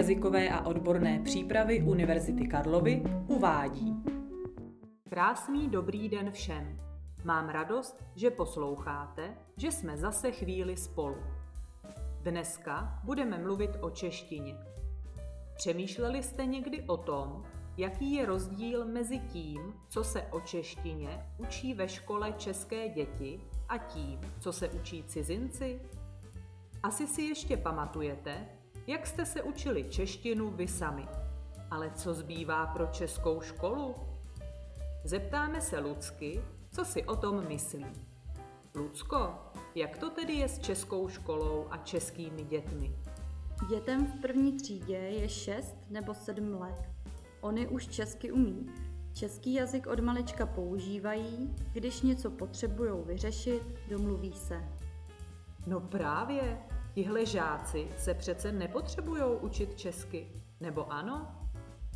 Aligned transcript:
jazykové 0.00 0.48
a 0.48 0.66
odborné 0.66 1.20
přípravy 1.24 1.82
Univerzity 1.82 2.46
Karlovy 2.46 3.02
uvádí. 3.26 3.96
Krásný 5.10 5.68
dobrý 5.68 6.08
den 6.08 6.30
všem. 6.30 6.80
Mám 7.24 7.48
radost, 7.48 8.04
že 8.14 8.30
posloucháte, 8.30 9.34
že 9.56 9.72
jsme 9.72 9.96
zase 9.96 10.32
chvíli 10.32 10.76
spolu. 10.76 11.16
Dneska 12.22 13.00
budeme 13.04 13.38
mluvit 13.38 13.70
o 13.80 13.90
češtině. 13.90 14.56
Přemýšleli 15.54 16.22
jste 16.22 16.46
někdy 16.46 16.82
o 16.82 16.96
tom, 16.96 17.44
jaký 17.76 18.12
je 18.12 18.26
rozdíl 18.26 18.84
mezi 18.84 19.18
tím, 19.18 19.74
co 19.88 20.04
se 20.04 20.22
o 20.22 20.40
češtině 20.40 21.26
učí 21.38 21.74
ve 21.74 21.88
škole 21.88 22.32
české 22.32 22.88
děti 22.88 23.40
a 23.68 23.78
tím, 23.78 24.20
co 24.38 24.52
se 24.52 24.68
učí 24.68 25.04
cizinci? 25.04 25.80
Asi 26.82 27.06
si 27.06 27.22
ještě 27.22 27.56
pamatujete, 27.56 28.59
jak 28.86 29.06
jste 29.06 29.26
se 29.26 29.42
učili 29.42 29.84
češtinu 29.84 30.50
vy 30.50 30.68
sami. 30.68 31.08
Ale 31.70 31.90
co 31.94 32.14
zbývá 32.14 32.66
pro 32.66 32.86
českou 32.86 33.40
školu? 33.40 33.94
Zeptáme 35.04 35.60
se 35.60 35.78
Lucky, 35.78 36.42
co 36.70 36.84
si 36.84 37.04
o 37.04 37.16
tom 37.16 37.48
myslí. 37.48 37.86
Lucko, 38.74 39.34
jak 39.74 39.98
to 39.98 40.10
tedy 40.10 40.32
je 40.32 40.48
s 40.48 40.58
českou 40.58 41.08
školou 41.08 41.66
a 41.70 41.76
českými 41.76 42.44
dětmi? 42.44 42.96
Dětem 43.68 44.06
v 44.06 44.20
první 44.20 44.52
třídě 44.52 44.96
je 44.96 45.28
6 45.28 45.76
nebo 45.90 46.14
7 46.14 46.60
let. 46.60 46.88
Oni 47.40 47.68
už 47.68 47.88
česky 47.88 48.32
umí. 48.32 48.70
Český 49.14 49.54
jazyk 49.54 49.86
od 49.86 50.00
malička 50.00 50.46
používají, 50.46 51.56
když 51.72 52.02
něco 52.02 52.30
potřebují 52.30 52.92
vyřešit, 53.04 53.62
domluví 53.88 54.32
se. 54.32 54.64
No 55.66 55.80
právě, 55.80 56.58
tihle 56.94 57.26
žáci 57.26 57.88
se 57.96 58.14
přece 58.14 58.52
nepotřebují 58.52 59.22
učit 59.40 59.74
česky, 59.78 60.26
nebo 60.60 60.92
ano? 60.92 61.36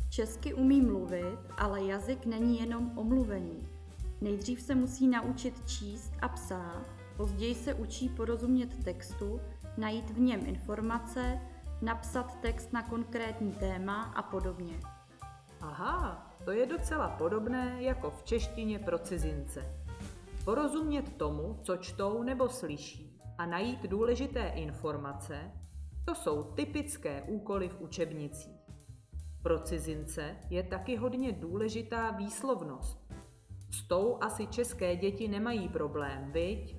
Česky 0.09 0.53
umí 0.53 0.81
mluvit, 0.81 1.39
ale 1.57 1.83
jazyk 1.83 2.25
není 2.25 2.59
jenom 2.59 2.97
omluvený. 2.97 3.67
Nejdřív 4.21 4.61
se 4.61 4.75
musí 4.75 5.07
naučit 5.07 5.67
číst 5.67 6.13
a 6.21 6.27
psát, 6.27 6.85
později 7.17 7.55
se 7.55 7.73
učí 7.73 8.09
porozumět 8.09 8.83
textu, 8.83 9.41
najít 9.77 10.09
v 10.09 10.19
něm 10.19 10.45
informace, 10.45 11.39
napsat 11.81 12.41
text 12.41 12.73
na 12.73 12.81
konkrétní 12.81 13.51
téma 13.51 14.01
a 14.03 14.21
podobně. 14.21 14.79
Aha, 15.61 16.31
to 16.45 16.51
je 16.51 16.65
docela 16.65 17.09
podobné 17.09 17.77
jako 17.79 18.11
v 18.11 18.23
češtině 18.23 18.79
pro 18.79 18.97
cizince. 18.97 19.75
Porozumět 20.45 21.17
tomu, 21.17 21.59
co 21.63 21.77
čtou 21.77 22.23
nebo 22.23 22.49
slyší 22.49 23.14
a 23.37 23.45
najít 23.45 23.83
důležité 23.83 24.47
informace, 24.47 25.51
to 26.05 26.15
jsou 26.15 26.43
typické 26.43 27.21
úkoly 27.21 27.69
v 27.69 27.81
učebnicích. 27.81 28.55
Pro 29.43 29.59
cizince 29.59 30.35
je 30.49 30.63
taky 30.63 30.97
hodně 30.97 31.31
důležitá 31.31 32.11
výslovnost. 32.11 33.13
S 33.71 33.87
tou 33.87 34.17
asi 34.21 34.47
české 34.47 34.95
děti 34.95 35.27
nemají 35.27 35.69
problém, 35.69 36.31
viď? 36.31 36.75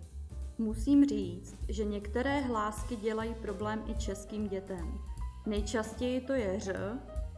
Musím 0.59 1.05
říct, 1.05 1.57
že 1.69 1.85
některé 1.85 2.41
hlásky 2.41 2.97
dělají 2.97 3.35
problém 3.35 3.85
i 3.87 3.95
českým 3.95 4.49
dětem. 4.49 4.99
Nejčastěji 5.47 6.21
to 6.21 6.33
je 6.33 6.61
ř, 6.61 6.73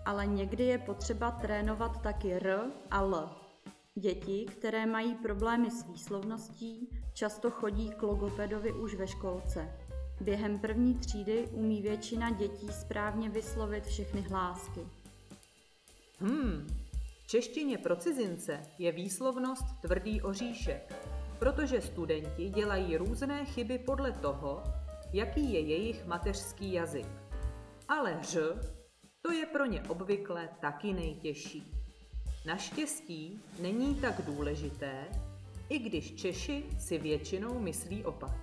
ale 0.05 0.27
někdy 0.27 0.65
je 0.65 0.79
potřeba 0.79 1.31
trénovat 1.31 2.03
taky 2.03 2.35
r 2.35 2.61
a 2.91 3.01
l. 3.01 3.48
Děti, 3.99 4.47
které 4.51 4.87
mají 4.87 5.15
problémy 5.15 5.71
s 5.71 5.87
výslovností, 5.87 6.89
často 7.15 7.51
chodí 7.51 7.91
k 7.91 8.03
logopedovi 8.03 8.73
už 8.73 8.95
ve 8.95 9.07
školce. 9.07 9.73
Během 10.21 10.59
první 10.59 10.95
třídy 10.95 11.49
umí 11.53 11.83
většina 11.83 12.31
dětí 12.31 12.69
správně 12.69 13.31
vyslovit 13.31 13.87
všechny 13.87 14.21
hlásky. 14.21 14.81
Hmm, 16.19 16.67
v 17.25 17.27
češtině 17.27 17.79
pro 17.79 17.97
cizince 17.97 18.63
je 18.79 18.93
výslovnost 18.93 19.65
tvrdý 19.81 20.23
oříšek, 20.23 20.95
protože 21.39 21.81
studenti 21.81 22.49
dělají 22.49 22.97
různé 22.97 23.45
chyby 23.45 23.79
podle 23.79 24.13
toho, 24.13 24.63
jaký 25.13 25.53
je 25.53 25.61
jejich 25.61 26.07
mateřský 26.07 26.73
jazyk. 26.73 27.09
Ale 27.89 28.19
ř 28.23 28.39
to 29.23 29.33
je 29.33 29.47
pro 29.47 29.67
ně 29.67 29.83
obvykle 29.83 30.49
taky 30.61 30.93
nejtěžší. 30.93 31.78
Naštěstí 32.47 33.41
není 33.61 33.95
tak 33.95 34.23
důležité, 34.23 35.05
i 35.69 35.79
když 35.79 36.15
Češi 36.15 36.65
si 36.79 36.99
většinou 36.99 37.59
myslí 37.61 38.05
opak. 38.05 38.37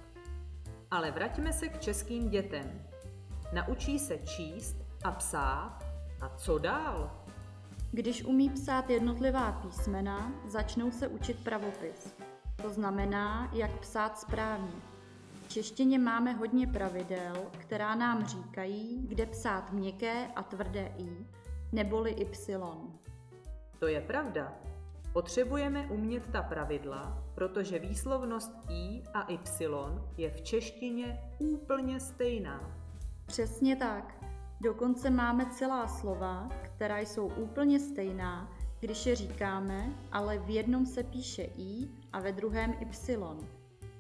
Ale 0.92 1.12
vraťme 1.12 1.54
se 1.54 1.70
k 1.70 1.80
českým 1.80 2.30
dětem. 2.30 2.82
Naučí 3.54 4.00
se 4.00 4.18
číst 4.18 4.76
a 5.04 5.12
psát 5.12 5.80
a 6.22 6.30
co 6.30 6.58
dál? 6.58 7.26
Když 7.92 8.24
umí 8.24 8.50
psát 8.50 8.90
jednotlivá 8.90 9.52
písmena, 9.52 10.32
začnou 10.48 10.92
se 10.92 11.08
učit 11.08 11.44
pravopis. 11.44 12.16
To 12.62 12.70
znamená, 12.70 13.52
jak 13.54 13.80
psát 13.80 14.20
správně. 14.20 14.82
V 15.46 15.50
češtině 15.50 16.00
máme 16.00 16.34
hodně 16.34 16.68
pravidel, 16.68 17.36
která 17.58 17.96
nám 17.96 18.26
říkají, 18.26 19.08
kde 19.08 19.26
psát 19.26 19.72
měkké 19.72 20.28
a 20.36 20.44
tvrdé 20.44 20.94
i, 20.98 21.26
neboli 21.72 22.12
y. 22.12 23.05
To 23.80 23.88
je 23.88 24.02
pravda. 24.02 24.54
Potřebujeme 25.14 25.88
umět 25.88 26.28
ta 26.32 26.42
pravidla, 26.42 27.24
protože 27.36 27.80
výslovnost 27.80 28.52
i 28.70 29.04
a 29.14 29.32
y 29.32 29.40
je 30.18 30.30
v 30.30 30.42
češtině 30.42 31.22
úplně 31.40 32.00
stejná. 32.00 32.72
Přesně 33.26 33.76
tak. 33.76 34.26
Dokonce 34.62 35.10
máme 35.10 35.46
celá 35.46 35.88
slova, 35.88 36.50
která 36.62 37.00
jsou 37.00 37.28
úplně 37.28 37.80
stejná, 37.80 38.52
když 38.80 39.06
je 39.06 39.16
říkáme, 39.16 39.94
ale 40.12 40.38
v 40.38 40.50
jednom 40.50 40.86
se 40.86 41.04
píše 41.04 41.44
i 41.58 41.88
a 42.14 42.20
ve 42.20 42.32
druhém 42.32 42.72
y. 42.72 43.16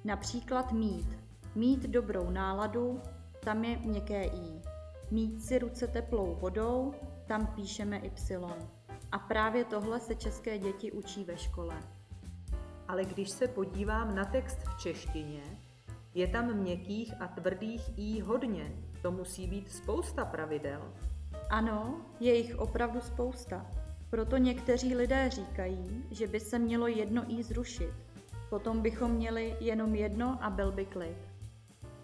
Například 0.03 0.71
mít. 0.71 1.07
Mít 1.55 1.81
dobrou 1.83 2.29
náladu, 2.29 3.01
tam 3.39 3.63
je 3.63 3.77
měkké 3.77 4.25
i. 4.25 4.61
Mít 5.11 5.43
si 5.43 5.59
ruce 5.59 5.87
teplou 5.87 6.35
vodou, 6.35 6.93
tam 7.27 7.47
píšeme 7.47 7.97
y. 7.97 8.74
A 9.11 9.19
právě 9.19 9.65
tohle 9.65 9.99
se 9.99 10.15
české 10.15 10.57
děti 10.57 10.91
učí 10.91 11.23
ve 11.23 11.37
škole. 11.37 11.75
Ale 12.87 13.05
když 13.05 13.29
se 13.29 13.47
podívám 13.47 14.15
na 14.15 14.25
text 14.25 14.57
v 14.57 14.77
češtině, 14.77 15.43
je 16.13 16.27
tam 16.27 16.53
měkkých 16.53 17.21
a 17.21 17.27
tvrdých 17.27 17.81
i 17.97 18.21
hodně. 18.21 18.71
To 19.01 19.11
musí 19.11 19.47
být 19.47 19.71
spousta 19.71 20.25
pravidel. 20.25 20.81
Ano, 21.49 22.01
je 22.19 22.35
jich 22.35 22.59
opravdu 22.59 23.01
spousta. 23.01 23.65
Proto 24.09 24.37
někteří 24.37 24.95
lidé 24.95 25.29
říkají, 25.29 26.05
že 26.11 26.27
by 26.27 26.39
se 26.39 26.59
mělo 26.59 26.87
jedno 26.87 27.23
i 27.27 27.43
zrušit. 27.43 27.93
Potom 28.49 28.81
bychom 28.81 29.11
měli 29.11 29.55
jenom 29.59 29.95
jedno 29.95 30.39
a 30.41 30.49
byl 30.49 30.71
by 30.71 30.85
klid. 30.85 31.17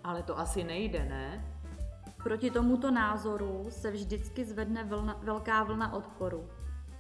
Ale 0.04 0.24
to 0.24 0.40
asi 0.40 0.64
nejde, 0.64 1.06
ne? 1.06 1.46
Proti 2.24 2.52
tomuto 2.52 2.92
názoru 2.92 3.68
se 3.70 3.92
vždycky 3.92 4.46
zvedne 4.46 4.84
vlna, 4.84 5.20
velká 5.24 5.64
vlna 5.64 5.94
odporu. 5.94 6.50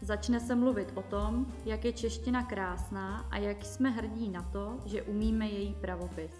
Začne 0.01 0.39
se 0.39 0.55
mluvit 0.55 0.91
o 0.95 1.01
tom, 1.01 1.45
jak 1.65 1.85
je 1.85 1.93
čeština 1.93 2.43
krásná 2.43 3.17
a 3.31 3.37
jak 3.37 3.65
jsme 3.65 3.89
hrdí 3.89 4.29
na 4.29 4.43
to, 4.43 4.79
že 4.85 5.03
umíme 5.03 5.49
její 5.49 5.73
pravopis, 5.73 6.31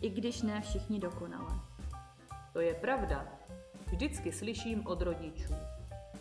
i 0.00 0.10
když 0.10 0.42
ne 0.42 0.60
všichni 0.60 1.00
dokonale. 1.00 1.60
To 2.52 2.60
je 2.60 2.74
pravda. 2.74 3.26
Vždycky 3.90 4.32
slyším 4.32 4.86
od 4.86 5.02
rodičů. 5.02 5.54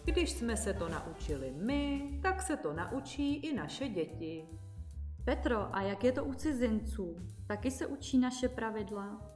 Když 0.06 0.29
jsme 0.29 0.57
se 0.57 0.74
to 0.74 0.90
naučili 0.90 1.53
my, 1.56 2.09
tak 2.22 2.41
se 2.41 2.57
to 2.57 2.74
naučí 2.74 3.35
i 3.35 3.56
naše 3.56 3.88
děti. 3.88 4.46
Petro, 5.25 5.75
a 5.75 5.81
jak 5.81 6.03
je 6.03 6.12
to 6.12 6.25
u 6.25 6.34
cizinců? 6.34 7.18
Taky 7.47 7.72
se 7.72 7.88
učí 7.88 8.18
naše 8.18 8.50
pravidla? 8.50 9.31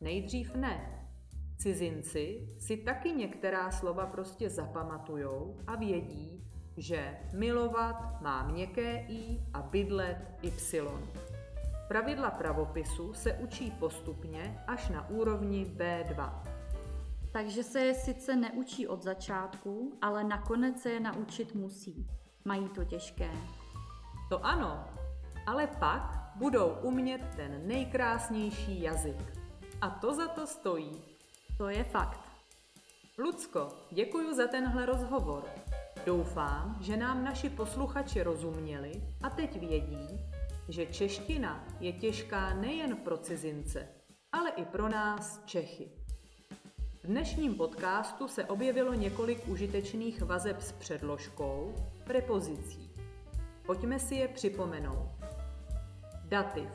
Nejdřív 0.00 0.54
ne. 0.54 1.08
Cizinci 1.56 2.48
si 2.58 2.76
taky 2.76 3.12
některá 3.12 3.70
slova 3.70 4.06
prostě 4.06 4.50
zapamatujou 4.50 5.56
a 5.66 5.76
vědí, 5.76 6.51
že 6.82 7.18
milovat 7.32 8.20
má 8.20 8.42
měkké 8.42 9.06
i 9.08 9.40
a 9.54 9.62
bydlet 9.62 10.16
y. 10.42 10.82
Pravidla 11.88 12.30
pravopisu 12.30 13.14
se 13.14 13.32
učí 13.32 13.70
postupně 13.70 14.64
až 14.66 14.88
na 14.88 15.08
úrovni 15.08 15.66
B2. 15.76 16.42
Takže 17.32 17.62
se 17.62 17.80
je 17.80 17.94
sice 17.94 18.36
neučí 18.36 18.88
od 18.88 19.02
začátku, 19.02 19.98
ale 20.00 20.24
nakonec 20.24 20.82
se 20.82 20.90
je 20.90 21.00
naučit 21.00 21.54
musí. 21.54 22.06
Mají 22.44 22.68
to 22.68 22.84
těžké. 22.84 23.30
To 24.28 24.44
ano, 24.44 24.84
ale 25.46 25.66
pak 25.66 26.32
budou 26.36 26.68
umět 26.82 27.22
ten 27.36 27.66
nejkrásnější 27.66 28.82
jazyk. 28.82 29.38
A 29.80 29.90
to 29.90 30.14
za 30.14 30.28
to 30.28 30.46
stojí. 30.46 31.02
To 31.58 31.68
je 31.68 31.84
fakt. 31.84 32.20
Lucko, 33.18 33.68
děkuji 33.90 34.34
za 34.34 34.46
tenhle 34.46 34.86
rozhovor. 34.86 35.44
Doufám, 36.06 36.78
že 36.80 36.96
nám 36.96 37.24
naši 37.24 37.50
posluchači 37.50 38.22
rozuměli 38.22 38.92
a 39.22 39.30
teď 39.30 39.60
vědí, 39.60 40.20
že 40.68 40.86
čeština 40.86 41.64
je 41.80 41.92
těžká 41.92 42.54
nejen 42.54 42.96
pro 42.96 43.18
cizince, 43.18 43.88
ale 44.32 44.50
i 44.50 44.64
pro 44.64 44.88
nás 44.88 45.42
Čechy. 45.44 45.88
V 47.02 47.06
dnešním 47.06 47.54
podcastu 47.54 48.28
se 48.28 48.44
objevilo 48.44 48.94
několik 48.94 49.48
užitečných 49.48 50.22
vazeb 50.22 50.60
s 50.60 50.72
předložkou, 50.72 51.74
prepozicí. 52.04 52.90
Pojďme 53.66 53.98
si 53.98 54.14
je 54.14 54.28
připomenout. 54.28 55.10
Dativ. 56.24 56.68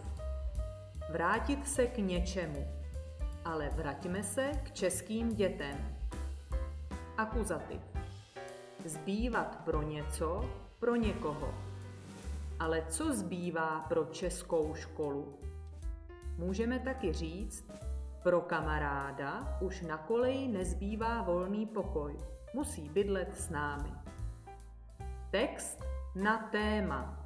Vrátit 1.12 1.68
se 1.68 1.88
k 1.88 1.98
něčemu. 1.98 2.68
Ale 3.46 3.70
vraťme 3.70 4.24
se 4.24 4.52
k 4.64 4.72
českým 4.72 5.36
dětem. 5.36 5.98
Akuzativ. 7.18 7.97
Zbývat 8.86 9.56
pro 9.66 9.82
něco, 9.82 10.50
pro 10.80 10.96
někoho. 10.96 11.54
Ale 12.60 12.86
co 12.90 13.14
zbývá 13.14 13.80
pro 13.80 14.06
českou 14.06 14.76
školu? 14.76 15.40
Můžeme 16.38 16.80
taky 16.80 17.14
říct, 17.14 17.72
pro 18.24 18.42
kamaráda 18.42 19.58
už 19.62 19.82
na 19.82 19.98
koleji 19.98 20.48
nezbývá 20.48 21.22
volný 21.22 21.66
pokoj. 21.66 22.18
Musí 22.54 22.90
bydlet 22.90 23.36
s 23.36 23.50
námi. 23.50 23.92
Text 25.32 25.84
na 26.16 26.38
téma. 26.38 27.26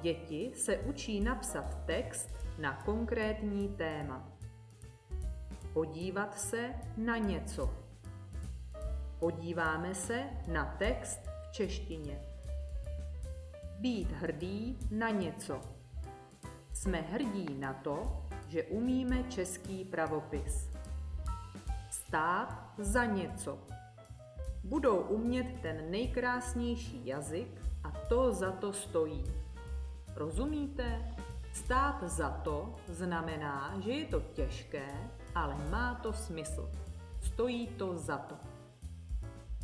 Děti 0.00 0.52
se 0.54 0.78
učí 0.78 1.20
napsat 1.20 1.84
text 1.84 2.36
na 2.58 2.72
konkrétní 2.72 3.68
téma. 3.68 4.28
Podívat 5.72 6.40
se 6.40 6.74
na 6.96 7.16
něco. 7.16 7.89
Podíváme 9.20 9.94
se 9.94 10.24
na 10.46 10.64
text 10.78 11.20
v 11.42 11.52
češtině. 11.52 12.20
Být 13.78 14.12
hrdý 14.12 14.78
na 14.90 15.10
něco. 15.10 15.60
Jsme 16.72 17.00
hrdí 17.00 17.54
na 17.58 17.72
to, 17.72 18.22
že 18.48 18.62
umíme 18.62 19.22
český 19.22 19.84
pravopis. 19.84 20.70
Stát 21.90 22.72
za 22.78 23.04
něco. 23.04 23.58
Budou 24.64 24.96
umět 24.96 25.60
ten 25.62 25.90
nejkrásnější 25.90 27.06
jazyk 27.06 27.60
a 27.84 27.90
to 27.90 28.32
za 28.32 28.52
to 28.52 28.72
stojí. 28.72 29.24
Rozumíte? 30.14 31.14
Stát 31.52 32.02
za 32.02 32.30
to 32.30 32.76
znamená, 32.88 33.74
že 33.80 33.92
je 33.92 34.06
to 34.06 34.20
těžké, 34.20 35.10
ale 35.34 35.54
má 35.70 35.94
to 35.94 36.12
smysl. 36.12 36.70
Stojí 37.22 37.66
to 37.66 37.96
za 37.96 38.18
to. 38.18 38.49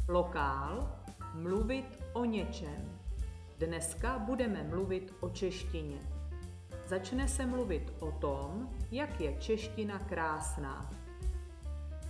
Lokál 0.09 0.99
mluvit 1.35 2.05
o 2.13 2.25
něčem. 2.25 2.99
Dneska 3.59 4.19
budeme 4.19 4.63
mluvit 4.63 5.15
o 5.21 5.31
češtině. 5.31 5.99
Začne 6.87 7.29
se 7.29 7.47
mluvit 7.47 7.93
o 8.01 8.13
tom, 8.13 8.71
jak 8.91 9.21
je 9.21 9.37
čeština 9.39 9.99
krásná. 9.99 10.91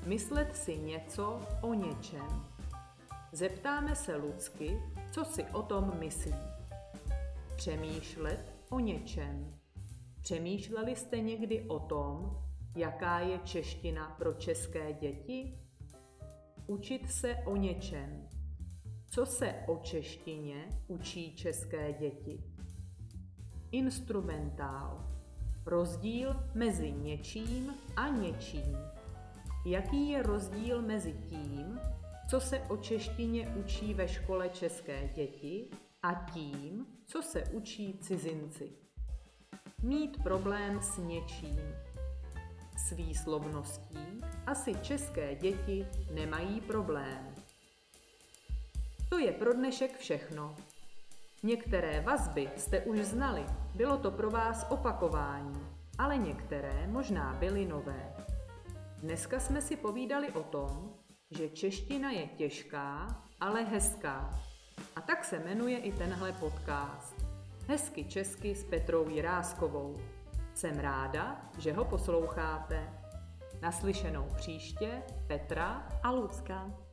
Myslet 0.07 0.57
si 0.57 0.79
něco 0.79 1.41
o 1.61 1.75
něčem. 1.75 2.47
Zeptáme 3.33 3.97
se 3.97 4.17
Lucky, 4.17 4.83
co 5.11 5.25
si 5.25 5.45
o 5.45 5.63
tom 5.63 5.93
myslí. 5.99 6.35
Přemýšlet 7.57 8.55
o 8.71 8.81
něčem. 8.81 9.55
Přemýšleli 10.23 10.97
jste 10.97 11.21
někdy 11.21 11.63
o 11.69 11.79
tom, 11.79 12.39
jaká 12.77 13.19
je 13.19 13.39
čeština 13.39 14.15
pro 14.19 14.33
české 14.33 14.93
děti? 14.93 15.66
Učit 16.67 17.11
se 17.11 17.35
o 17.35 17.57
něčem. 17.57 18.29
Co 19.11 19.27
se 19.27 19.55
o 19.67 19.77
češtině 19.77 20.69
učí 20.87 21.37
české 21.37 21.93
děti? 21.93 22.45
Instrumentál. 23.71 25.07
Rozdíl 25.67 26.37
mezi 26.55 26.93
něčím 26.93 27.75
a 27.97 28.09
něčím. 28.09 28.79
Jaký 29.67 30.09
je 30.09 30.23
rozdíl 30.23 30.83
mezi 30.83 31.13
tím, 31.13 31.81
co 32.31 32.41
se 32.41 32.61
o 32.61 32.77
češtině 32.77 33.49
učí 33.49 33.95
ve 33.95 34.09
škole 34.09 34.49
české 34.49 35.09
děti 35.09 35.71
a 36.03 36.15
tím, 36.15 36.87
co 37.07 37.23
se 37.23 37.45
učí 37.45 37.99
cizinci? 37.99 38.73
Mít 39.83 40.23
problém 40.23 40.83
s 40.83 40.99
něčím. 40.99 41.61
S 42.77 42.93
výslovností 42.93 44.21
asi 44.47 44.75
české 44.75 45.35
děti 45.35 45.87
nemají 46.15 46.61
problém. 46.61 47.35
To 49.09 49.19
je 49.19 49.33
pro 49.33 49.53
dnešek 49.53 49.99
všechno. 49.99 50.57
Některé 51.43 52.01
vazby 52.01 52.51
jste 52.57 52.81
už 52.81 52.99
znali, 52.99 53.47
bylo 53.75 53.97
to 53.97 54.11
pro 54.11 54.31
vás 54.31 54.67
opakování, 54.71 55.67
ale 55.99 56.17
některé 56.17 56.87
možná 56.87 57.35
byly 57.35 57.67
nové. 57.67 58.15
Dneska 58.99 59.41
jsme 59.41 59.63
si 59.63 59.77
povídali 59.77 60.31
o 60.33 60.43
tom, 60.43 60.95
že 61.31 61.49
čeština 61.49 62.11
je 62.11 62.27
těžká, 62.27 63.23
ale 63.41 63.63
hezká. 63.65 64.41
A 64.97 65.01
tak 65.01 65.25
se 65.25 65.39
jmenuje 65.39 65.79
i 65.79 65.93
tenhle 65.93 66.33
podcast. 66.33 67.27
Hezky 67.69 68.05
česky 68.05 68.55
s 68.55 68.65
Petrou 68.65 69.09
Jiráskovou. 69.09 69.97
Jsem 70.57 70.79
ráda, 70.79 71.37
že 71.59 71.73
ho 71.73 71.85
posloucháte. 71.85 72.93
Naslyšenou 73.63 74.29
příště 74.37 75.03
Petra 75.27 75.89
a 76.03 76.11
Lucka. 76.11 76.86